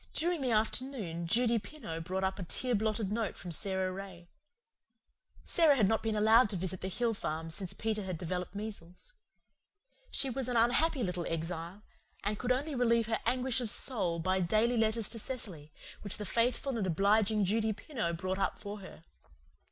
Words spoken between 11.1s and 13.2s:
exile, and could only relieve her